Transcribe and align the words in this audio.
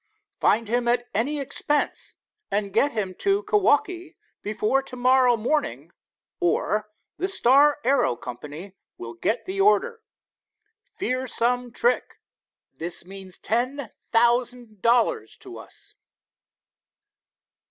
Find 0.39 0.67
him 0.67 0.87
at 0.87 1.07
any 1.13 1.39
expense, 1.39 2.15
and 2.49 2.73
get 2.73 2.91
him 2.91 3.13
to 3.19 3.43
Kewaukee 3.43 4.15
before 4.41 4.81
to 4.81 4.95
morrow 4.95 5.37
morning, 5.37 5.91
or 6.39 6.89
the 7.17 7.27
Star 7.27 7.77
Aero 7.83 8.15
Co. 8.15 8.35
will 8.97 9.13
get 9.13 9.45
the 9.45 9.61
order. 9.61 10.01
Fear 10.97 11.27
some 11.27 11.71
trick. 11.71 12.19
This 12.75 13.05
means 13.05 13.37
ten 13.37 13.91
thousand 14.11 14.81
dollars 14.81 15.37
to 15.37 15.59
us." 15.59 15.93